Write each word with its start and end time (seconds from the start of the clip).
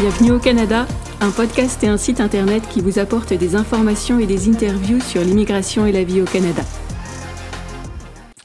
Bienvenue 0.00 0.30
au 0.30 0.38
Canada, 0.38 0.86
un 1.20 1.30
podcast 1.30 1.84
et 1.84 1.86
un 1.86 1.98
site 1.98 2.22
internet 2.22 2.66
qui 2.70 2.80
vous 2.80 2.98
apporte 2.98 3.34
des 3.34 3.54
informations 3.54 4.18
et 4.18 4.24
des 4.24 4.48
interviews 4.48 4.98
sur 4.98 5.20
l'immigration 5.20 5.84
et 5.84 5.92
la 5.92 6.04
vie 6.04 6.22
au 6.22 6.24
Canada. 6.24 6.62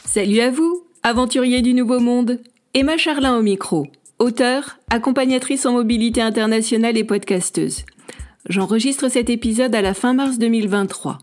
Salut 0.03 0.41
à 0.41 0.51
vous, 0.51 0.83
aventuriers 1.01 1.61
du 1.61 1.73
Nouveau 1.73 2.01
Monde. 2.01 2.41
Emma 2.73 2.97
Charlin 2.97 3.37
au 3.37 3.41
micro, 3.41 3.87
auteure, 4.19 4.79
accompagnatrice 4.89 5.65
en 5.65 5.71
mobilité 5.71 6.21
internationale 6.21 6.97
et 6.97 7.05
podcasteuse. 7.05 7.85
J'enregistre 8.49 9.07
cet 9.07 9.29
épisode 9.29 9.75
à 9.75 9.81
la 9.81 9.93
fin 9.93 10.13
mars 10.13 10.37
2023. 10.37 11.19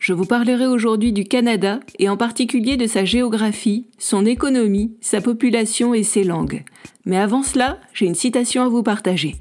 Je 0.00 0.12
vous 0.12 0.26
parlerai 0.26 0.66
aujourd'hui 0.66 1.12
du 1.12 1.22
Canada 1.22 1.78
et 2.00 2.08
en 2.08 2.16
particulier 2.16 2.76
de 2.76 2.88
sa 2.88 3.04
géographie, 3.04 3.86
son 3.98 4.26
économie, 4.26 4.96
sa 5.00 5.20
population 5.20 5.94
et 5.94 6.02
ses 6.02 6.24
langues. 6.24 6.64
Mais 7.04 7.18
avant 7.18 7.44
cela, 7.44 7.78
j'ai 7.92 8.06
une 8.06 8.16
citation 8.16 8.64
à 8.64 8.68
vous 8.68 8.82
partager. 8.82 9.36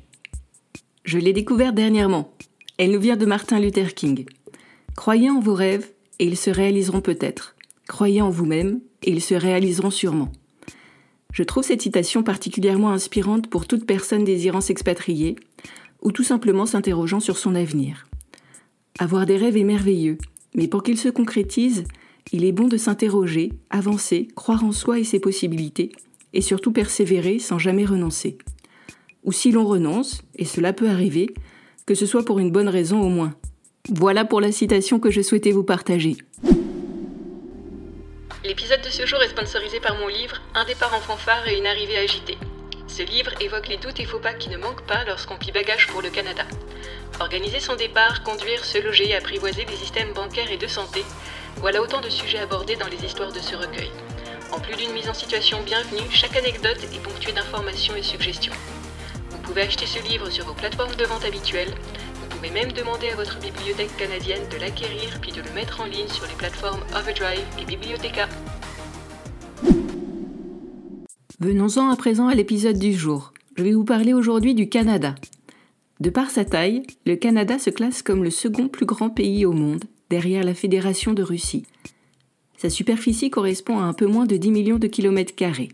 Je 1.05 1.19
l'ai 1.19 1.33
découverte 1.33 1.75
dernièrement. 1.75 2.33
Elle 2.79 2.89
nous 2.89 2.99
vient 2.99 3.15
de 3.15 3.27
Martin 3.27 3.59
Luther 3.59 3.93
King. 3.93 4.25
Croyez 4.95 5.29
en 5.29 5.39
vos 5.39 5.53
rêves 5.53 5.91
et 6.17 6.25
ils 6.25 6.35
se 6.35 6.49
réaliseront 6.49 7.01
peut-être. 7.01 7.55
Croyez 7.87 8.23
en 8.23 8.31
vous-même 8.31 8.81
et 9.03 9.11
ils 9.11 9.21
se 9.21 9.35
réaliseront 9.35 9.91
sûrement. 9.91 10.31
Je 11.31 11.43
trouve 11.43 11.63
cette 11.63 11.83
citation 11.83 12.23
particulièrement 12.23 12.89
inspirante 12.89 13.51
pour 13.51 13.67
toute 13.67 13.85
personne 13.85 14.23
désirant 14.23 14.61
s'expatrier 14.61 15.35
ou 16.01 16.11
tout 16.11 16.23
simplement 16.23 16.65
s'interrogeant 16.65 17.19
sur 17.19 17.37
son 17.37 17.53
avenir. 17.53 18.07
Avoir 18.97 19.27
des 19.27 19.37
rêves 19.37 19.57
est 19.57 19.63
merveilleux, 19.63 20.17
mais 20.55 20.67
pour 20.67 20.81
qu'ils 20.81 20.97
se 20.97 21.09
concrétisent, 21.09 21.83
il 22.31 22.45
est 22.45 22.51
bon 22.51 22.67
de 22.67 22.77
s'interroger, 22.77 23.53
avancer, 23.69 24.27
croire 24.35 24.63
en 24.63 24.71
soi 24.71 24.97
et 24.97 25.03
ses 25.03 25.19
possibilités, 25.19 25.91
et 26.33 26.41
surtout 26.41 26.71
persévérer 26.71 27.37
sans 27.37 27.59
jamais 27.59 27.85
renoncer. 27.85 28.39
Ou 29.25 29.31
si 29.31 29.51
l'on 29.51 29.65
renonce, 29.65 30.21
et 30.35 30.45
cela 30.45 30.71
peut 30.71 30.87
arriver, 30.87 31.33
que 31.85 31.95
ce 31.95 32.05
soit 32.05 32.23
pour 32.23 32.39
une 32.39 32.51
bonne 32.51 32.69
raison 32.69 33.01
au 33.01 33.09
moins. 33.09 33.33
Voilà 33.89 34.23
pour 34.23 34.39
la 34.39 34.51
citation 34.51 34.99
que 34.99 35.11
je 35.11 35.21
souhaitais 35.21 35.51
vous 35.51 35.63
partager. 35.63 36.15
L'épisode 38.43 38.81
de 38.83 38.89
ce 38.89 39.07
jour 39.07 39.21
est 39.23 39.29
sponsorisé 39.29 39.79
par 39.79 39.97
mon 39.97 40.07
livre 40.07 40.41
Un 40.53 40.65
départ 40.65 40.93
en 40.93 40.99
fanfare 40.99 41.47
et 41.47 41.57
une 41.57 41.65
arrivée 41.65 41.97
agitée. 41.97 42.37
Ce 42.87 43.01
livre 43.01 43.31
évoque 43.41 43.67
les 43.67 43.77
doutes 43.77 43.99
et 43.99 44.05
faux 44.05 44.19
pas 44.19 44.33
qui 44.33 44.49
ne 44.49 44.57
manquent 44.57 44.85
pas 44.85 45.03
lorsqu'on 45.05 45.37
plie 45.37 45.51
bagage 45.51 45.87
pour 45.87 46.03
le 46.03 46.11
Canada. 46.11 46.43
Organiser 47.19 47.59
son 47.59 47.75
départ, 47.75 48.21
conduire, 48.23 48.63
se 48.63 48.77
loger, 48.77 49.15
apprivoiser 49.15 49.65
des 49.65 49.75
systèmes 49.75 50.13
bancaires 50.13 50.51
et 50.51 50.57
de 50.57 50.67
santé, 50.67 51.03
voilà 51.57 51.81
autant 51.81 52.01
de 52.01 52.09
sujets 52.09 52.37
abordés 52.37 52.75
dans 52.75 52.87
les 52.87 53.03
histoires 53.03 53.31
de 53.31 53.39
ce 53.39 53.55
recueil. 53.55 53.89
En 54.51 54.59
plus 54.59 54.75
d'une 54.75 54.93
mise 54.93 55.09
en 55.09 55.13
situation 55.15 55.61
bienvenue, 55.63 56.07
chaque 56.11 56.35
anecdote 56.35 56.77
est 56.93 57.01
ponctuée 57.01 57.31
d'informations 57.31 57.95
et 57.95 58.03
suggestions. 58.03 58.53
Vous 59.45 59.51
pouvez 59.51 59.67
acheter 59.67 59.85
ce 59.85 60.03
livre 60.09 60.27
sur 60.31 60.43
vos 60.43 60.55
plateformes 60.55 60.95
de 60.95 61.05
vente 61.05 61.23
habituelles. 61.23 61.69
Vous 61.69 62.35
pouvez 62.35 62.49
même 62.49 62.71
demander 62.71 63.09
à 63.09 63.15
votre 63.15 63.39
bibliothèque 63.39 63.95
canadienne 63.95 64.41
de 64.51 64.57
l'acquérir 64.57 65.19
puis 65.21 65.31
de 65.31 65.39
le 65.39 65.53
mettre 65.53 65.81
en 65.81 65.85
ligne 65.85 66.07
sur 66.07 66.25
les 66.25 66.33
plateformes 66.33 66.81
Overdrive 66.99 67.45
et 67.61 67.65
Bibliotheca. 67.65 68.27
Venons-en 71.39 71.91
à 71.91 71.95
présent 71.95 72.27
à 72.27 72.33
l'épisode 72.33 72.79
du 72.79 72.93
jour. 72.93 73.33
Je 73.55 73.61
vais 73.61 73.73
vous 73.73 73.83
parler 73.83 74.15
aujourd'hui 74.15 74.55
du 74.55 74.67
Canada. 74.67 75.13
De 75.99 76.09
par 76.09 76.31
sa 76.31 76.43
taille, 76.43 76.81
le 77.05 77.15
Canada 77.15 77.59
se 77.59 77.69
classe 77.69 78.01
comme 78.01 78.23
le 78.23 78.31
second 78.31 78.67
plus 78.67 78.87
grand 78.87 79.11
pays 79.11 79.45
au 79.45 79.51
monde, 79.51 79.83
derrière 80.09 80.43
la 80.43 80.55
Fédération 80.55 81.13
de 81.13 81.21
Russie. 81.21 81.67
Sa 82.57 82.71
superficie 82.71 83.29
correspond 83.29 83.77
à 83.77 83.83
un 83.83 83.93
peu 83.93 84.07
moins 84.07 84.25
de 84.25 84.37
10 84.37 84.49
millions 84.49 84.79
de 84.79 84.87
kilomètres 84.87 85.35
carrés. 85.35 85.69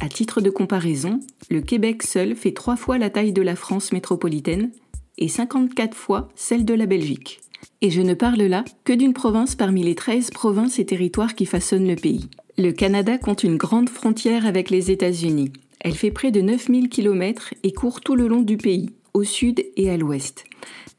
À 0.00 0.08
titre 0.08 0.40
de 0.40 0.50
comparaison, 0.50 1.20
le 1.50 1.60
Québec 1.60 2.02
seul 2.02 2.34
fait 2.34 2.52
trois 2.52 2.76
fois 2.76 2.98
la 2.98 3.10
taille 3.10 3.32
de 3.32 3.42
la 3.42 3.56
France 3.56 3.92
métropolitaine 3.92 4.70
et 5.18 5.28
54 5.28 5.96
fois 5.96 6.28
celle 6.34 6.64
de 6.64 6.74
la 6.74 6.86
Belgique. 6.86 7.40
Et 7.80 7.90
je 7.90 8.00
ne 8.00 8.14
parle 8.14 8.42
là 8.42 8.64
que 8.84 8.92
d'une 8.92 9.12
province 9.12 9.54
parmi 9.54 9.82
les 9.82 9.94
13 9.94 10.30
provinces 10.30 10.78
et 10.78 10.86
territoires 10.86 11.34
qui 11.34 11.46
façonnent 11.46 11.88
le 11.88 11.96
pays. 11.96 12.28
Le 12.58 12.70
Canada 12.70 13.18
compte 13.18 13.44
une 13.44 13.56
grande 13.56 13.88
frontière 13.88 14.46
avec 14.46 14.70
les 14.70 14.90
États-Unis. 14.90 15.52
Elle 15.80 15.94
fait 15.94 16.10
près 16.10 16.30
de 16.30 16.40
9000 16.40 16.88
km 16.88 17.54
et 17.62 17.72
court 17.72 18.00
tout 18.00 18.14
le 18.14 18.28
long 18.28 18.42
du 18.42 18.56
pays, 18.56 18.90
au 19.14 19.24
sud 19.24 19.64
et 19.76 19.90
à 19.90 19.96
l'ouest. 19.96 20.44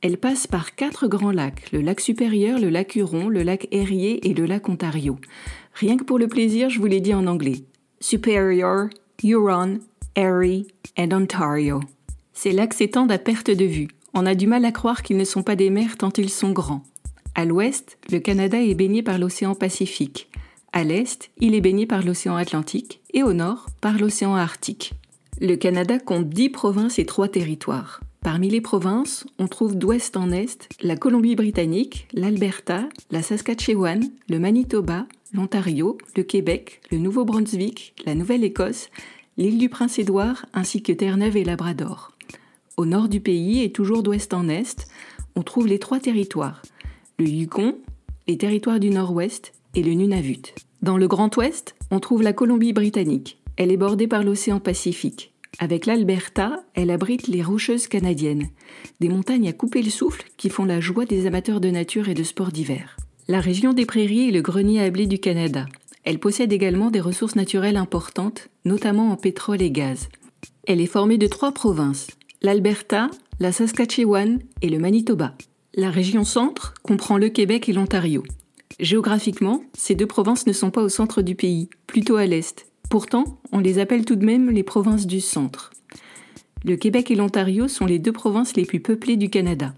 Elle 0.01 0.17
passe 0.17 0.47
par 0.47 0.75
quatre 0.75 1.07
grands 1.07 1.31
lacs, 1.31 1.71
le 1.71 1.79
lac 1.79 2.01
supérieur, 2.01 2.59
le 2.59 2.69
lac 2.69 2.95
Huron, 2.95 3.29
le 3.29 3.43
lac 3.43 3.69
Erie 3.71 4.19
et 4.21 4.33
le 4.33 4.45
lac 4.45 4.67
Ontario. 4.67 5.17
Rien 5.73 5.95
que 5.95 6.03
pour 6.03 6.19
le 6.19 6.27
plaisir, 6.27 6.69
je 6.69 6.79
vous 6.79 6.85
l'ai 6.87 6.99
dit 6.99 7.13
en 7.13 7.27
anglais. 7.27 7.63
Superior, 8.03 8.89
Huron, 9.23 9.79
Erie 10.17 10.67
et 10.97 11.13
Ontario. 11.13 11.79
Ces 12.33 12.51
lacs 12.51 12.73
s'étendent 12.73 13.13
à 13.13 13.17
perte 13.17 13.49
de 13.49 13.63
vue. 13.63 13.87
On 14.13 14.25
a 14.25 14.35
du 14.35 14.45
mal 14.45 14.65
à 14.65 14.73
croire 14.73 15.03
qu'ils 15.03 15.15
ne 15.15 15.23
sont 15.23 15.41
pas 15.41 15.55
des 15.55 15.69
mers 15.69 15.95
tant 15.95 16.11
ils 16.17 16.29
sont 16.29 16.51
grands. 16.51 16.83
À 17.33 17.45
l'ouest, 17.45 17.97
le 18.11 18.19
Canada 18.19 18.61
est 18.61 18.75
baigné 18.75 19.03
par 19.03 19.19
l'océan 19.19 19.55
Pacifique. 19.55 20.29
À 20.73 20.83
l'est, 20.83 21.31
il 21.39 21.55
est 21.55 21.61
baigné 21.61 21.85
par 21.85 22.03
l'océan 22.03 22.35
Atlantique 22.35 22.99
et 23.13 23.23
au 23.23 23.31
nord, 23.31 23.67
par 23.79 23.97
l'océan 23.97 24.35
Arctique. 24.35 24.95
Le 25.39 25.55
Canada 25.55 25.97
compte 25.97 26.27
10 26.27 26.49
provinces 26.49 26.99
et 26.99 27.05
3 27.05 27.29
territoires. 27.29 28.01
Parmi 28.23 28.49
les 28.49 28.61
provinces, 28.61 29.25
on 29.37 29.47
trouve 29.47 29.77
d'ouest 29.77 30.15
en 30.15 30.31
est 30.31 30.69
la 30.81 30.95
Colombie-Britannique, 30.95 32.07
l'Alberta, 32.13 32.87
la 33.11 33.21
Saskatchewan, 33.21 34.09
le 34.29 34.39
Manitoba, 34.39 35.05
l'Ontario, 35.33 35.97
le 36.15 36.23
Québec, 36.23 36.81
le 36.89 36.99
Nouveau-Brunswick, 36.99 37.93
la 38.05 38.15
Nouvelle-Écosse, 38.15 38.89
l'île 39.37 39.57
du 39.57 39.67
Prince-Édouard 39.67 40.45
ainsi 40.53 40.81
que 40.81 40.93
Terre-Neuve 40.93 41.35
et 41.35 41.43
Labrador. 41.43 42.13
Au 42.77 42.85
nord 42.85 43.09
du 43.09 43.19
pays 43.19 43.61
et 43.61 43.71
toujours 43.71 44.03
d'ouest 44.03 44.33
en 44.33 44.47
est, 44.47 44.87
on 45.35 45.43
trouve 45.43 45.67
les 45.67 45.79
trois 45.79 45.99
territoires 45.99 46.61
le 47.19 47.27
Yukon, 47.27 47.77
les 48.27 48.37
territoires 48.37 48.79
du 48.79 48.89
Nord-Ouest 48.89 49.53
et 49.75 49.83
le 49.83 49.93
Nunavut. 49.93 50.55
Dans 50.81 50.97
le 50.97 51.07
Grand 51.07 51.35
Ouest, 51.37 51.75
on 51.91 51.99
trouve 51.99 52.23
la 52.23 52.33
Colombie-Britannique. 52.33 53.37
Elle 53.57 53.71
est 53.71 53.77
bordée 53.77 54.07
par 54.07 54.23
l'océan 54.23 54.59
Pacifique. 54.59 55.32
Avec 55.59 55.85
l'Alberta, 55.85 56.63
elle 56.73 56.89
abrite 56.89 57.27
les 57.27 57.43
Rocheuses 57.43 57.87
canadiennes, 57.87 58.49
des 58.99 59.09
montagnes 59.09 59.47
à 59.47 59.53
couper 59.53 59.81
le 59.81 59.91
souffle 59.91 60.23
qui 60.35 60.49
font 60.49 60.65
la 60.65 60.79
joie 60.79 61.05
des 61.05 61.27
amateurs 61.27 61.61
de 61.61 61.69
nature 61.69 62.09
et 62.09 62.15
de 62.15 62.23
sports 62.23 62.51
d'hiver. 62.51 62.97
La 63.27 63.39
région 63.39 63.73
des 63.73 63.85
prairies 63.85 64.29
est 64.29 64.33
le 64.33 64.41
grenier 64.41 64.81
à 64.81 64.89
blé 64.89 65.05
du 65.05 65.19
Canada. 65.19 65.65
Elle 66.03 66.19
possède 66.19 66.51
également 66.51 66.91
des 66.91 66.99
ressources 66.99 67.35
naturelles 67.35 67.77
importantes, 67.77 68.49
notamment 68.65 69.11
en 69.11 69.15
pétrole 69.15 69.61
et 69.61 69.71
gaz. 69.71 70.09
Elle 70.67 70.81
est 70.81 70.87
formée 70.87 71.17
de 71.17 71.27
trois 71.27 71.53
provinces, 71.53 72.07
l'Alberta, 72.41 73.09
la 73.39 73.51
Saskatchewan 73.51 74.39
et 74.61 74.69
le 74.69 74.79
Manitoba. 74.79 75.35
La 75.75 75.89
région 75.89 76.23
centre 76.23 76.73
comprend 76.83 77.17
le 77.17 77.29
Québec 77.29 77.69
et 77.69 77.73
l'Ontario. 77.73 78.23
Géographiquement, 78.79 79.63
ces 79.73 79.95
deux 79.95 80.07
provinces 80.07 80.47
ne 80.47 80.53
sont 80.53 80.71
pas 80.71 80.81
au 80.81 80.89
centre 80.89 81.21
du 81.21 81.35
pays, 81.35 81.69
plutôt 81.87 82.17
à 82.17 82.25
l'est, 82.25 82.67
Pourtant, 82.93 83.39
on 83.51 83.57
les 83.57 83.79
appelle 83.79 84.05
tout 84.05 84.15
de 84.15 84.23
même 84.23 84.51
les 84.51 84.61
provinces 84.61 85.07
du 85.07 85.19
centre. 85.19 85.71
Le 86.63 86.75
Québec 86.75 87.09
et 87.09 87.15
l'Ontario 87.15 87.67
sont 87.67 87.87
les 87.87 87.97
deux 87.97 88.11
provinces 88.11 88.55
les 88.55 88.65
plus 88.65 88.81
peuplées 88.81 89.17
du 89.17 89.31
Canada. 89.31 89.73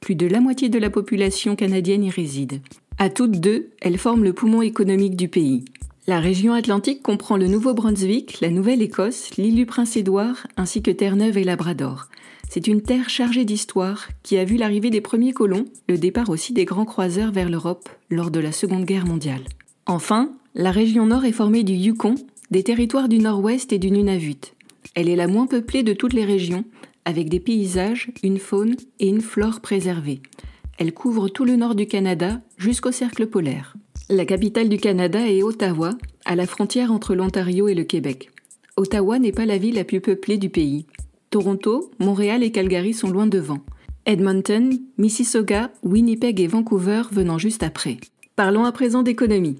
Plus 0.00 0.16
de 0.16 0.26
la 0.26 0.40
moitié 0.40 0.68
de 0.68 0.80
la 0.80 0.90
population 0.90 1.54
canadienne 1.54 2.02
y 2.02 2.10
réside. 2.10 2.60
À 2.98 3.08
toutes 3.08 3.38
deux, 3.38 3.70
elles 3.80 3.98
forment 3.98 4.24
le 4.24 4.32
poumon 4.32 4.62
économique 4.62 5.14
du 5.14 5.28
pays. 5.28 5.64
La 6.08 6.18
région 6.18 6.54
atlantique 6.54 7.04
comprend 7.04 7.36
le 7.36 7.46
Nouveau-Brunswick, 7.46 8.40
la 8.40 8.50
Nouvelle-Écosse, 8.50 9.36
l'île 9.36 9.54
du 9.54 9.64
Prince-Édouard 9.64 10.48
ainsi 10.56 10.82
que 10.82 10.90
Terre-Neuve 10.90 11.38
et 11.38 11.44
Labrador. 11.44 12.08
C'est 12.50 12.66
une 12.66 12.82
terre 12.82 13.08
chargée 13.08 13.44
d'histoire 13.44 14.08
qui 14.24 14.38
a 14.38 14.44
vu 14.44 14.56
l'arrivée 14.56 14.90
des 14.90 15.00
premiers 15.00 15.32
colons, 15.32 15.66
le 15.88 15.98
départ 15.98 16.30
aussi 16.30 16.52
des 16.52 16.64
grands 16.64 16.84
croiseurs 16.84 17.30
vers 17.30 17.48
l'Europe 17.48 17.88
lors 18.10 18.32
de 18.32 18.40
la 18.40 18.50
Seconde 18.50 18.86
Guerre 18.86 19.06
mondiale. 19.06 19.44
Enfin, 19.86 20.32
la 20.56 20.70
région 20.70 21.04
nord 21.04 21.26
est 21.26 21.32
formée 21.32 21.62
du 21.62 21.74
Yukon, 21.74 22.14
des 22.50 22.62
territoires 22.62 23.08
du 23.08 23.18
nord-ouest 23.18 23.72
et 23.72 23.78
du 23.78 23.90
Nunavut. 23.90 24.54
Elle 24.94 25.08
est 25.08 25.16
la 25.16 25.26
moins 25.26 25.46
peuplée 25.46 25.82
de 25.82 25.92
toutes 25.92 26.12
les 26.12 26.24
régions, 26.24 26.64
avec 27.04 27.28
des 27.28 27.40
paysages, 27.40 28.10
une 28.22 28.38
faune 28.38 28.76
et 28.98 29.08
une 29.08 29.20
flore 29.20 29.60
préservées. 29.60 30.20
Elle 30.78 30.92
couvre 30.92 31.28
tout 31.28 31.44
le 31.44 31.56
nord 31.56 31.74
du 31.74 31.86
Canada 31.86 32.40
jusqu'au 32.56 32.92
cercle 32.92 33.26
polaire. 33.26 33.76
La 34.08 34.24
capitale 34.24 34.68
du 34.68 34.76
Canada 34.76 35.28
est 35.28 35.42
Ottawa, 35.42 35.96
à 36.24 36.36
la 36.36 36.46
frontière 36.46 36.92
entre 36.92 37.14
l'Ontario 37.14 37.68
et 37.68 37.74
le 37.74 37.84
Québec. 37.84 38.30
Ottawa 38.76 39.18
n'est 39.18 39.32
pas 39.32 39.46
la 39.46 39.58
ville 39.58 39.76
la 39.76 39.84
plus 39.84 40.00
peuplée 40.00 40.36
du 40.36 40.50
pays. 40.50 40.86
Toronto, 41.30 41.90
Montréal 41.98 42.42
et 42.42 42.52
Calgary 42.52 42.92
sont 42.92 43.10
loin 43.10 43.26
devant. 43.26 43.60
Edmonton, 44.04 44.78
Mississauga, 44.98 45.72
Winnipeg 45.82 46.40
et 46.40 46.46
Vancouver 46.46 47.02
venant 47.10 47.38
juste 47.38 47.62
après. 47.62 47.96
Parlons 48.36 48.64
à 48.64 48.72
présent 48.72 49.02
d'économie. 49.02 49.58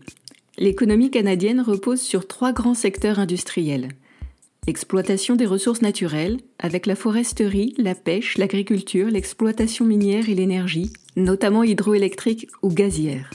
L'économie 0.59 1.11
canadienne 1.11 1.61
repose 1.61 2.01
sur 2.01 2.27
trois 2.27 2.53
grands 2.53 2.75
secteurs 2.75 3.19
industriels. 3.19 3.89
L'exploitation 4.67 5.37
des 5.37 5.45
ressources 5.45 5.83
naturelles, 5.83 6.39
avec 6.59 6.87
la 6.87 6.97
foresterie, 6.97 7.75
la 7.77 7.95
pêche, 7.95 8.39
l'agriculture, 8.39 9.09
l'exploitation 9.09 9.85
minière 9.85 10.31
et 10.31 10.35
l'énergie, 10.35 10.93
notamment 11.15 11.63
hydroélectrique 11.63 12.49
ou 12.63 12.71
gazière. 12.71 13.31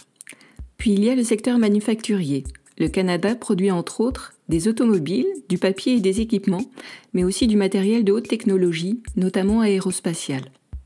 Puis 0.77 0.91
il 0.91 1.03
y 1.03 1.09
a 1.09 1.15
le 1.15 1.23
secteur 1.23 1.59
manufacturier. 1.59 2.43
Le 2.79 2.87
Canada 2.87 3.35
produit 3.35 3.69
entre 3.69 4.01
autres 4.01 4.33
des 4.49 4.67
automobiles, 4.67 5.27
du 5.47 5.59
papier 5.59 5.93
et 5.93 5.99
des 5.99 6.21
équipements, 6.21 6.65
mais 7.13 7.23
aussi 7.23 7.45
du 7.45 7.55
matériel 7.55 8.03
de 8.03 8.11
haute 8.11 8.27
technologie, 8.27 9.01
notamment 9.15 9.61
aérospatial. 9.61 10.41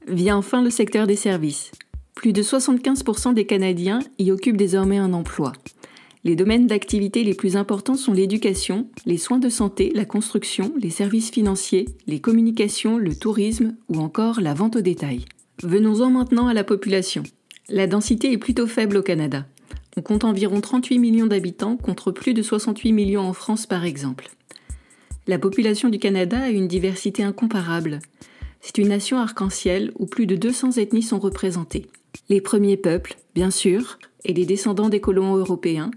Vient 0.07 0.37
enfin 0.37 0.61
le 0.61 0.69
secteur 0.69 1.07
des 1.07 1.15
services. 1.15 1.71
Plus 2.13 2.33
de 2.33 2.43
75% 2.43 3.33
des 3.33 3.45
Canadiens 3.45 3.99
y 4.19 4.31
occupent 4.31 4.57
désormais 4.57 4.97
un 4.97 5.13
emploi. 5.13 5.53
Les 6.25 6.35
domaines 6.35 6.65
d'activité 6.65 7.23
les 7.23 7.35
plus 7.35 7.55
importants 7.55 7.95
sont 7.95 8.11
l'éducation, 8.11 8.87
les 9.05 9.19
soins 9.19 9.37
de 9.37 9.47
santé, 9.47 9.91
la 9.93 10.05
construction, 10.05 10.73
les 10.75 10.89
services 10.89 11.29
financiers, 11.29 11.85
les 12.07 12.19
communications, 12.19 12.97
le 12.97 13.15
tourisme 13.15 13.75
ou 13.89 13.99
encore 13.99 14.41
la 14.41 14.55
vente 14.55 14.75
au 14.75 14.81
détail. 14.81 15.25
Venons-en 15.61 16.09
maintenant 16.09 16.47
à 16.47 16.55
la 16.55 16.63
population. 16.63 17.21
La 17.69 17.85
densité 17.85 18.31
est 18.31 18.39
plutôt 18.39 18.65
faible 18.65 18.97
au 18.97 19.03
Canada. 19.03 19.45
On 19.97 20.01
compte 20.01 20.23
environ 20.23 20.61
38 20.61 20.97
millions 20.97 21.27
d'habitants 21.27 21.77
contre 21.77 22.11
plus 22.11 22.33
de 22.33 22.41
68 22.41 22.91
millions 22.91 23.21
en 23.21 23.33
France 23.33 23.67
par 23.67 23.85
exemple. 23.85 24.29
La 25.27 25.37
population 25.37 25.89
du 25.89 25.99
Canada 25.99 26.39
a 26.39 26.49
une 26.49 26.67
diversité 26.67 27.21
incomparable. 27.21 27.99
C'est 28.61 28.79
une 28.79 28.89
nation 28.89 29.19
arc-en-ciel 29.19 29.91
où 29.99 30.07
plus 30.07 30.25
de 30.25 30.35
200 30.35 30.77
ethnies 30.77 31.03
sont 31.03 31.19
représentées. 31.19 31.85
Les 32.29 32.41
premiers 32.41 32.77
peuples, 32.77 33.15
bien 33.35 33.51
sûr, 33.51 33.99
et 34.25 34.33
les 34.33 34.45
descendants 34.45 34.89
des 34.89 34.99
colons 34.99 35.35
européens, 35.35 35.91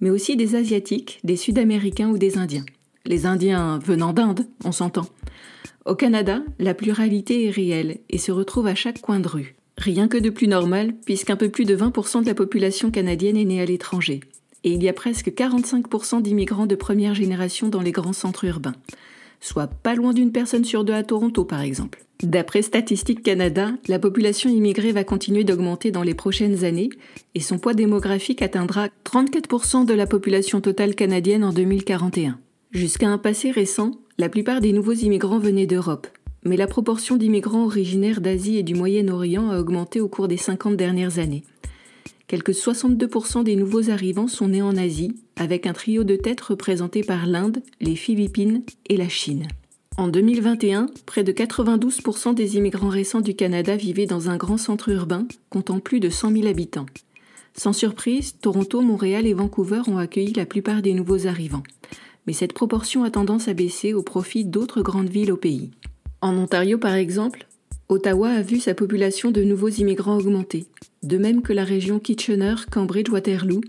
mais 0.00 0.10
aussi 0.10 0.36
des 0.36 0.54
Asiatiques, 0.54 1.20
des 1.24 1.36
Sud-Américains 1.36 2.08
ou 2.08 2.18
des 2.18 2.38
Indiens. 2.38 2.64
Les 3.04 3.26
Indiens 3.26 3.78
venant 3.78 4.12
d'Inde, 4.12 4.46
on 4.64 4.72
s'entend. 4.72 5.06
Au 5.84 5.94
Canada, 5.94 6.42
la 6.58 6.74
pluralité 6.74 7.46
est 7.46 7.50
réelle 7.50 7.98
et 8.08 8.18
se 8.18 8.30
retrouve 8.30 8.68
à 8.68 8.74
chaque 8.74 9.00
coin 9.00 9.20
de 9.20 9.28
rue. 9.28 9.56
Rien 9.78 10.06
que 10.06 10.18
de 10.18 10.30
plus 10.30 10.46
normal, 10.46 10.94
puisqu'un 11.04 11.36
peu 11.36 11.48
plus 11.48 11.64
de 11.64 11.76
20% 11.76 12.22
de 12.22 12.26
la 12.26 12.34
population 12.34 12.90
canadienne 12.90 13.36
est 13.36 13.44
née 13.44 13.60
à 13.60 13.64
l'étranger. 13.64 14.20
Et 14.64 14.72
il 14.72 14.82
y 14.82 14.88
a 14.88 14.92
presque 14.92 15.28
45% 15.28 16.22
d'immigrants 16.22 16.66
de 16.66 16.76
première 16.76 17.14
génération 17.14 17.68
dans 17.68 17.80
les 17.80 17.90
grands 17.90 18.12
centres 18.12 18.44
urbains. 18.44 18.76
Soit 19.42 19.66
pas 19.66 19.96
loin 19.96 20.12
d'une 20.12 20.30
personne 20.30 20.64
sur 20.64 20.84
deux 20.84 20.92
à 20.92 21.02
Toronto, 21.02 21.44
par 21.44 21.62
exemple. 21.62 22.04
D'après 22.22 22.62
Statistique 22.62 23.24
Canada, 23.24 23.72
la 23.88 23.98
population 23.98 24.48
immigrée 24.48 24.92
va 24.92 25.02
continuer 25.02 25.42
d'augmenter 25.42 25.90
dans 25.90 26.04
les 26.04 26.14
prochaines 26.14 26.64
années 26.64 26.90
et 27.34 27.40
son 27.40 27.58
poids 27.58 27.74
démographique 27.74 28.40
atteindra 28.40 28.86
34% 29.04 29.84
de 29.84 29.94
la 29.94 30.06
population 30.06 30.60
totale 30.60 30.94
canadienne 30.94 31.42
en 31.42 31.52
2041. 31.52 32.38
Jusqu'à 32.70 33.08
un 33.08 33.18
passé 33.18 33.50
récent, 33.50 33.90
la 34.16 34.28
plupart 34.28 34.60
des 34.60 34.72
nouveaux 34.72 34.92
immigrants 34.92 35.40
venaient 35.40 35.66
d'Europe, 35.66 36.06
mais 36.44 36.56
la 36.56 36.68
proportion 36.68 37.16
d'immigrants 37.16 37.64
originaires 37.64 38.20
d'Asie 38.20 38.58
et 38.58 38.62
du 38.62 38.76
Moyen-Orient 38.76 39.50
a 39.50 39.58
augmenté 39.58 40.00
au 40.00 40.06
cours 40.06 40.28
des 40.28 40.36
50 40.36 40.76
dernières 40.76 41.18
années. 41.18 41.42
Quelques 42.32 42.52
62% 42.52 43.44
des 43.44 43.56
nouveaux 43.56 43.90
arrivants 43.90 44.26
sont 44.26 44.48
nés 44.48 44.62
en 44.62 44.74
Asie, 44.74 45.14
avec 45.36 45.66
un 45.66 45.74
trio 45.74 46.02
de 46.02 46.16
têtes 46.16 46.40
représenté 46.40 47.02
par 47.02 47.26
l'Inde, 47.26 47.62
les 47.78 47.94
Philippines 47.94 48.62
et 48.88 48.96
la 48.96 49.10
Chine. 49.10 49.48
En 49.98 50.08
2021, 50.08 50.86
près 51.04 51.24
de 51.24 51.32
92% 51.32 52.32
des 52.32 52.56
immigrants 52.56 52.88
récents 52.88 53.20
du 53.20 53.34
Canada 53.34 53.76
vivaient 53.76 54.06
dans 54.06 54.30
un 54.30 54.38
grand 54.38 54.56
centre 54.56 54.88
urbain 54.88 55.26
comptant 55.50 55.78
plus 55.78 56.00
de 56.00 56.08
100 56.08 56.32
000 56.32 56.46
habitants. 56.46 56.86
Sans 57.52 57.74
surprise, 57.74 58.36
Toronto, 58.40 58.80
Montréal 58.80 59.26
et 59.26 59.34
Vancouver 59.34 59.82
ont 59.86 59.98
accueilli 59.98 60.32
la 60.32 60.46
plupart 60.46 60.80
des 60.80 60.94
nouveaux 60.94 61.26
arrivants. 61.26 61.64
Mais 62.26 62.32
cette 62.32 62.54
proportion 62.54 63.04
a 63.04 63.10
tendance 63.10 63.48
à 63.48 63.52
baisser 63.52 63.92
au 63.92 64.02
profit 64.02 64.46
d'autres 64.46 64.80
grandes 64.80 65.10
villes 65.10 65.32
au 65.32 65.36
pays. 65.36 65.70
En 66.22 66.34
Ontario, 66.38 66.78
par 66.78 66.94
exemple, 66.94 67.46
Ottawa 67.92 68.30
a 68.30 68.40
vu 68.40 68.58
sa 68.58 68.72
population 68.72 69.30
de 69.30 69.42
nouveaux 69.42 69.68
immigrants 69.68 70.16
augmenter, 70.16 70.64
de 71.02 71.18
même 71.18 71.42
que 71.42 71.52
la 71.52 71.62
région 71.62 71.98
Kitchener-Cambridge-Waterloo, 71.98 73.60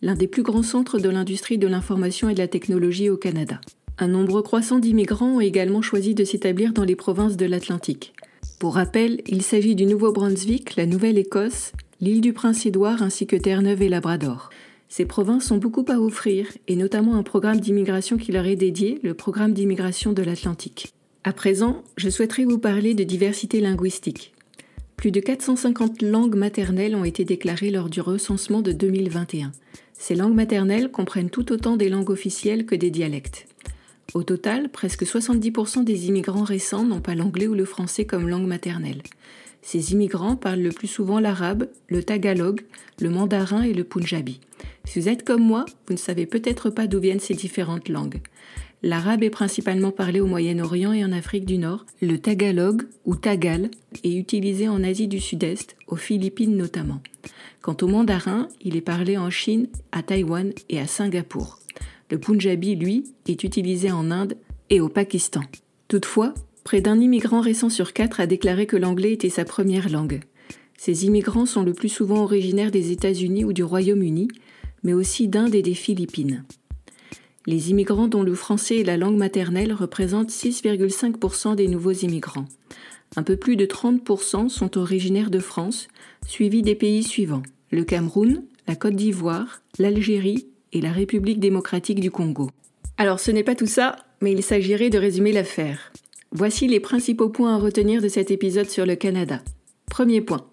l'un 0.00 0.14
des 0.14 0.28
plus 0.28 0.44
grands 0.44 0.62
centres 0.62 1.00
de 1.00 1.08
l'industrie 1.08 1.58
de 1.58 1.66
l'information 1.66 2.28
et 2.28 2.34
de 2.34 2.38
la 2.38 2.46
technologie 2.46 3.10
au 3.10 3.16
Canada. 3.16 3.60
Un 3.98 4.06
nombre 4.06 4.42
croissant 4.42 4.78
d'immigrants 4.78 5.38
ont 5.38 5.40
également 5.40 5.82
choisi 5.82 6.14
de 6.14 6.22
s'établir 6.22 6.72
dans 6.72 6.84
les 6.84 6.94
provinces 6.94 7.36
de 7.36 7.46
l'Atlantique. 7.46 8.12
Pour 8.60 8.76
rappel, 8.76 9.22
il 9.26 9.42
s'agit 9.42 9.74
du 9.74 9.86
Nouveau-Brunswick, 9.86 10.76
la 10.76 10.86
Nouvelle-Écosse, 10.86 11.72
l'île 12.00 12.20
du 12.20 12.32
Prince-Édouard 12.32 13.02
ainsi 13.02 13.26
que 13.26 13.34
Terre-Neuve 13.34 13.82
et 13.82 13.88
Labrador. 13.88 14.50
Ces 14.88 15.04
provinces 15.04 15.50
ont 15.50 15.58
beaucoup 15.58 15.84
à 15.88 15.98
offrir, 15.98 16.46
et 16.68 16.76
notamment 16.76 17.16
un 17.16 17.24
programme 17.24 17.58
d'immigration 17.58 18.18
qui 18.18 18.30
leur 18.30 18.46
est 18.46 18.54
dédié, 18.54 19.00
le 19.02 19.14
programme 19.14 19.52
d'immigration 19.52 20.12
de 20.12 20.22
l'Atlantique. 20.22 20.93
À 21.26 21.32
présent, 21.32 21.82
je 21.96 22.10
souhaiterais 22.10 22.44
vous 22.44 22.58
parler 22.58 22.92
de 22.92 23.02
diversité 23.02 23.58
linguistique. 23.62 24.34
Plus 24.98 25.10
de 25.10 25.20
450 25.20 26.02
langues 26.02 26.34
maternelles 26.34 26.94
ont 26.94 27.04
été 27.04 27.24
déclarées 27.24 27.70
lors 27.70 27.88
du 27.88 28.02
recensement 28.02 28.60
de 28.60 28.72
2021. 28.72 29.50
Ces 29.94 30.16
langues 30.16 30.34
maternelles 30.34 30.90
comprennent 30.90 31.30
tout 31.30 31.50
autant 31.50 31.78
des 31.78 31.88
langues 31.88 32.10
officielles 32.10 32.66
que 32.66 32.74
des 32.74 32.90
dialectes. 32.90 33.46
Au 34.12 34.22
total, 34.22 34.68
presque 34.68 35.04
70% 35.04 35.82
des 35.82 36.08
immigrants 36.08 36.44
récents 36.44 36.84
n'ont 36.84 37.00
pas 37.00 37.14
l'anglais 37.14 37.46
ou 37.46 37.54
le 37.54 37.64
français 37.64 38.04
comme 38.04 38.28
langue 38.28 38.46
maternelle. 38.46 39.00
Ces 39.64 39.92
immigrants 39.92 40.36
parlent 40.36 40.60
le 40.60 40.72
plus 40.72 40.86
souvent 40.86 41.18
l'arabe, 41.18 41.68
le 41.88 42.02
tagalog, 42.02 42.60
le 43.00 43.08
mandarin 43.08 43.62
et 43.62 43.72
le 43.72 43.82
punjabi. 43.82 44.38
Si 44.84 45.00
vous 45.00 45.08
êtes 45.08 45.24
comme 45.24 45.42
moi, 45.42 45.64
vous 45.86 45.94
ne 45.94 45.98
savez 45.98 46.26
peut-être 46.26 46.68
pas 46.68 46.86
d'où 46.86 47.00
viennent 47.00 47.18
ces 47.18 47.32
différentes 47.32 47.88
langues. 47.88 48.20
L'arabe 48.82 49.22
est 49.22 49.30
principalement 49.30 49.90
parlé 49.90 50.20
au 50.20 50.26
Moyen-Orient 50.26 50.92
et 50.92 51.02
en 51.02 51.12
Afrique 51.12 51.46
du 51.46 51.56
Nord. 51.56 51.86
Le 52.02 52.18
tagalog 52.18 52.82
ou 53.06 53.16
tagal 53.16 53.70
est 54.04 54.14
utilisé 54.14 54.68
en 54.68 54.84
Asie 54.84 55.08
du 55.08 55.18
Sud-Est, 55.18 55.76
aux 55.88 55.96
Philippines 55.96 56.58
notamment. 56.58 57.00
Quant 57.62 57.76
au 57.80 57.86
mandarin, 57.86 58.48
il 58.60 58.76
est 58.76 58.82
parlé 58.82 59.16
en 59.16 59.30
Chine, 59.30 59.68
à 59.92 60.02
Taïwan 60.02 60.52
et 60.68 60.78
à 60.78 60.86
Singapour. 60.86 61.58
Le 62.10 62.18
punjabi, 62.18 62.76
lui, 62.76 63.04
est 63.26 63.42
utilisé 63.42 63.90
en 63.90 64.10
Inde 64.10 64.36
et 64.68 64.82
au 64.82 64.90
Pakistan. 64.90 65.40
Toutefois, 65.88 66.34
près 66.64 66.80
d'un 66.80 66.98
immigrant 66.98 67.40
récent 67.40 67.68
sur 67.68 67.92
quatre 67.92 68.20
a 68.20 68.26
déclaré 68.26 68.66
que 68.66 68.76
l'anglais 68.76 69.12
était 69.12 69.28
sa 69.28 69.44
première 69.44 69.88
langue. 69.90 70.20
Ces 70.76 71.06
immigrants 71.06 71.46
sont 71.46 71.62
le 71.62 71.72
plus 71.72 71.88
souvent 71.88 72.22
originaires 72.22 72.70
des 72.70 72.90
États-Unis 72.90 73.44
ou 73.44 73.52
du 73.52 73.62
Royaume-Uni, 73.62 74.28
mais 74.82 74.92
aussi 74.92 75.28
d'Inde 75.28 75.54
et 75.54 75.62
des 75.62 75.74
Philippines. 75.74 76.44
Les 77.46 77.70
immigrants 77.70 78.08
dont 78.08 78.22
le 78.22 78.34
français 78.34 78.80
est 78.80 78.84
la 78.84 78.96
langue 78.96 79.16
maternelle 79.16 79.72
représentent 79.72 80.30
6,5% 80.30 81.54
des 81.54 81.68
nouveaux 81.68 81.92
immigrants. 81.92 82.46
Un 83.16 83.22
peu 83.22 83.36
plus 83.36 83.56
de 83.56 83.66
30% 83.66 84.48
sont 84.48 84.78
originaires 84.78 85.30
de 85.30 85.38
France, 85.38 85.88
suivis 86.26 86.62
des 86.62 86.74
pays 86.74 87.02
suivants 87.02 87.42
le 87.74 87.84
Cameroun, 87.84 88.44
la 88.68 88.76
Côte 88.76 88.94
d'Ivoire, 88.94 89.60
l'Algérie 89.78 90.46
et 90.72 90.80
la 90.80 90.92
République 90.92 91.40
démocratique 91.40 92.00
du 92.00 92.10
Congo. 92.10 92.50
Alors 92.96 93.20
ce 93.20 93.30
n'est 93.30 93.42
pas 93.42 93.56
tout 93.56 93.66
ça, 93.66 93.96
mais 94.20 94.32
il 94.32 94.42
s'agirait 94.42 94.90
de 94.90 94.98
résumer 94.98 95.32
l'affaire. 95.32 95.92
Voici 96.36 96.66
les 96.66 96.80
principaux 96.80 97.28
points 97.28 97.54
à 97.54 97.58
retenir 97.58 98.02
de 98.02 98.08
cet 98.08 98.32
épisode 98.32 98.68
sur 98.68 98.86
le 98.86 98.96
Canada. 98.96 99.40
Premier 99.86 100.20
point. 100.20 100.44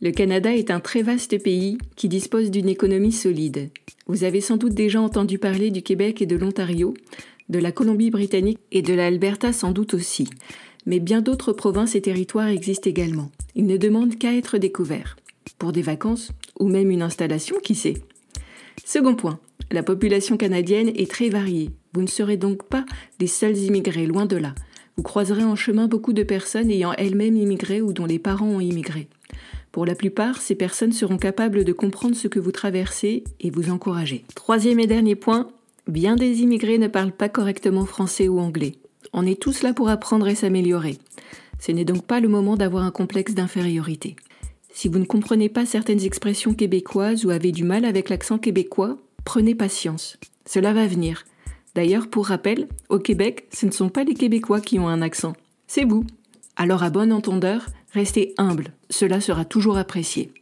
Le 0.00 0.10
Canada 0.10 0.56
est 0.56 0.70
un 0.70 0.80
très 0.80 1.02
vaste 1.02 1.36
pays 1.42 1.76
qui 1.96 2.08
dispose 2.08 2.50
d'une 2.50 2.70
économie 2.70 3.12
solide. 3.12 3.68
Vous 4.06 4.24
avez 4.24 4.40
sans 4.40 4.56
doute 4.56 4.72
déjà 4.72 4.98
entendu 5.02 5.38
parler 5.38 5.70
du 5.70 5.82
Québec 5.82 6.22
et 6.22 6.26
de 6.26 6.36
l'Ontario, 6.36 6.94
de 7.50 7.58
la 7.58 7.72
Colombie-Britannique 7.72 8.58
et 8.72 8.80
de 8.80 8.94
l'Alberta 8.94 9.52
sans 9.52 9.70
doute 9.70 9.92
aussi. 9.92 10.30
Mais 10.86 10.98
bien 10.98 11.20
d'autres 11.20 11.52
provinces 11.52 11.94
et 11.94 12.00
territoires 12.00 12.48
existent 12.48 12.88
également. 12.88 13.30
Ils 13.54 13.66
ne 13.66 13.76
demandent 13.76 14.16
qu'à 14.16 14.34
être 14.34 14.56
découverts. 14.56 15.18
Pour 15.58 15.72
des 15.72 15.82
vacances 15.82 16.32
ou 16.58 16.68
même 16.68 16.90
une 16.90 17.02
installation, 17.02 17.56
qui 17.62 17.74
sait? 17.74 17.98
Second 18.82 19.14
point, 19.14 19.40
la 19.70 19.82
population 19.82 20.38
canadienne 20.38 20.90
est 20.96 21.10
très 21.10 21.28
variée. 21.28 21.68
Vous 21.92 22.00
ne 22.00 22.06
serez 22.06 22.38
donc 22.38 22.62
pas 22.66 22.86
les 23.20 23.26
seuls 23.26 23.58
immigrés, 23.58 24.06
loin 24.06 24.24
de 24.24 24.36
là. 24.36 24.54
Vous 24.96 25.02
croiserez 25.02 25.44
en 25.44 25.56
chemin 25.56 25.88
beaucoup 25.88 26.12
de 26.12 26.22
personnes 26.22 26.70
ayant 26.70 26.92
elles-mêmes 26.94 27.36
immigré 27.36 27.80
ou 27.80 27.92
dont 27.92 28.06
les 28.06 28.18
parents 28.18 28.48
ont 28.48 28.60
immigré. 28.60 29.08
Pour 29.72 29.84
la 29.84 29.94
plupart, 29.94 30.40
ces 30.40 30.54
personnes 30.54 30.92
seront 30.92 31.18
capables 31.18 31.64
de 31.64 31.72
comprendre 31.72 32.16
ce 32.16 32.28
que 32.28 32.38
vous 32.38 32.52
traversez 32.52 33.24
et 33.40 33.50
vous 33.50 33.70
encourager. 33.70 34.24
Troisième 34.34 34.80
et 34.80 34.86
dernier 34.86 35.16
point, 35.16 35.48
bien 35.86 36.16
des 36.16 36.40
immigrés 36.40 36.78
ne 36.78 36.88
parlent 36.88 37.12
pas 37.12 37.28
correctement 37.28 37.84
français 37.84 38.26
ou 38.26 38.40
anglais. 38.40 38.76
On 39.12 39.26
est 39.26 39.40
tous 39.40 39.62
là 39.62 39.74
pour 39.74 39.90
apprendre 39.90 40.28
et 40.28 40.34
s'améliorer. 40.34 40.98
Ce 41.58 41.72
n'est 41.72 41.84
donc 41.84 42.06
pas 42.06 42.20
le 42.20 42.28
moment 42.28 42.56
d'avoir 42.56 42.84
un 42.84 42.90
complexe 42.90 43.34
d'infériorité. 43.34 44.16
Si 44.70 44.88
vous 44.88 44.98
ne 44.98 45.04
comprenez 45.04 45.48
pas 45.48 45.66
certaines 45.66 46.04
expressions 46.04 46.54
québécoises 46.54 47.24
ou 47.24 47.30
avez 47.30 47.52
du 47.52 47.64
mal 47.64 47.84
avec 47.84 48.08
l'accent 48.08 48.38
québécois, 48.38 48.98
prenez 49.24 49.54
patience. 49.54 50.18
Cela 50.46 50.72
va 50.72 50.86
venir. 50.86 51.24
D'ailleurs, 51.76 52.08
pour 52.08 52.28
rappel, 52.28 52.68
au 52.88 52.98
Québec, 52.98 53.48
ce 53.52 53.66
ne 53.66 53.70
sont 53.70 53.90
pas 53.90 54.02
les 54.02 54.14
Québécois 54.14 54.62
qui 54.62 54.78
ont 54.78 54.88
un 54.88 55.02
accent, 55.02 55.34
c'est 55.66 55.84
vous. 55.84 56.04
Alors 56.56 56.82
à 56.82 56.88
bon 56.88 57.12
entendeur, 57.12 57.66
restez 57.92 58.32
humble, 58.38 58.72
cela 58.88 59.20
sera 59.20 59.44
toujours 59.44 59.76
apprécié. 59.76 60.32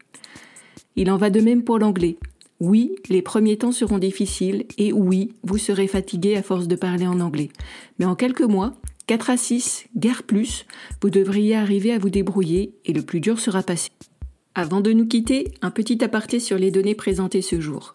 Il 0.94 1.10
en 1.10 1.16
va 1.16 1.30
de 1.30 1.40
même 1.40 1.64
pour 1.64 1.80
l'anglais. 1.80 2.18
Oui, 2.60 2.94
les 3.08 3.20
premiers 3.20 3.56
temps 3.56 3.72
seront 3.72 3.98
difficiles 3.98 4.64
et 4.78 4.92
oui, 4.92 5.32
vous 5.42 5.58
serez 5.58 5.88
fatigué 5.88 6.36
à 6.36 6.42
force 6.44 6.68
de 6.68 6.76
parler 6.76 7.08
en 7.08 7.18
anglais. 7.18 7.50
Mais 7.98 8.04
en 8.04 8.14
quelques 8.14 8.42
mois, 8.42 8.72
4 9.08 9.30
à 9.30 9.36
6, 9.36 9.86
guère 9.96 10.22
plus, 10.22 10.66
vous 11.02 11.10
devriez 11.10 11.56
arriver 11.56 11.92
à 11.92 11.98
vous 11.98 12.10
débrouiller 12.10 12.74
et 12.84 12.92
le 12.92 13.02
plus 13.02 13.18
dur 13.18 13.40
sera 13.40 13.64
passé. 13.64 13.90
Avant 14.54 14.80
de 14.80 14.92
nous 14.92 15.08
quitter, 15.08 15.52
un 15.62 15.72
petit 15.72 16.04
aparté 16.04 16.38
sur 16.38 16.58
les 16.58 16.70
données 16.70 16.94
présentées 16.94 17.42
ce 17.42 17.60
jour. 17.60 17.90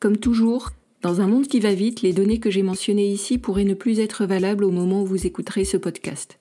Comme 0.00 0.16
toujours, 0.16 0.72
Dans 1.02 1.20
un 1.20 1.26
monde 1.26 1.48
qui 1.48 1.58
va 1.58 1.74
vite, 1.74 2.02
les 2.02 2.12
données 2.12 2.38
que 2.38 2.50
j'ai 2.50 2.62
mentionnées 2.62 3.08
ici 3.08 3.36
pourraient 3.36 3.64
ne 3.64 3.74
plus 3.74 3.98
être 3.98 4.24
valables 4.24 4.62
au 4.62 4.70
moment 4.70 5.02
où 5.02 5.06
vous 5.06 5.26
écouterez 5.26 5.64
ce 5.64 5.76
podcast. 5.76 6.38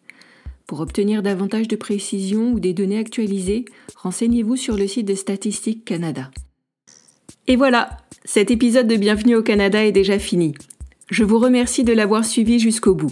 Pour 0.67 0.81
obtenir 0.81 1.23
davantage 1.23 1.67
de 1.67 1.75
précision 1.75 2.51
ou 2.51 2.59
des 2.59 2.71
données 2.71 2.99
actualisées, 2.99 3.65
renseignez-vous 3.95 4.55
sur 4.57 4.77
le 4.77 4.87
site 4.87 5.07
de 5.07 5.15
Statistique 5.15 5.83
Canada. 5.83 6.29
Et 7.47 7.55
voilà, 7.55 7.97
cet 8.23 8.51
épisode 8.51 8.85
de 8.85 8.97
Bienvenue 8.97 9.35
au 9.35 9.41
Canada 9.41 9.83
est 9.83 9.91
déjà 9.91 10.19
fini. 10.19 10.53
Je 11.09 11.23
vous 11.23 11.39
remercie 11.39 11.83
de 11.83 11.93
l'avoir 11.93 12.23
suivi 12.23 12.59
jusqu'au 12.59 12.93
bout. 12.93 13.11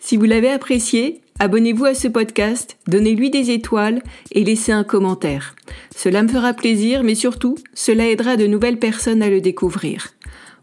Si 0.00 0.16
vous 0.16 0.24
l'avez 0.24 0.50
apprécié, 0.50 1.20
abonnez-vous 1.38 1.84
à 1.84 1.94
ce 1.94 2.08
podcast, 2.08 2.76
donnez-lui 2.88 3.30
des 3.30 3.52
étoiles 3.52 4.02
et 4.32 4.42
laissez 4.42 4.72
un 4.72 4.82
commentaire. 4.82 5.54
Cela 5.94 6.24
me 6.24 6.28
fera 6.28 6.54
plaisir, 6.54 7.04
mais 7.04 7.14
surtout, 7.14 7.54
cela 7.72 8.08
aidera 8.08 8.36
de 8.36 8.48
nouvelles 8.48 8.80
personnes 8.80 9.22
à 9.22 9.30
le 9.30 9.40
découvrir. 9.40 10.12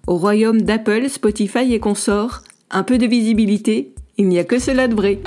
Au 0.10 0.18
royaume 0.18 0.64
d'Apple, 0.64 1.08
Spotify 1.08 1.72
et 1.72 1.80
consorts, 1.80 2.42
un 2.72 2.82
peu 2.82 2.98
de 2.98 3.06
visibilité, 3.06 3.94
il 4.18 4.28
n'y 4.28 4.40
a 4.40 4.44
que 4.44 4.58
cela 4.58 4.88
de 4.88 4.96
vrai. 4.96 5.20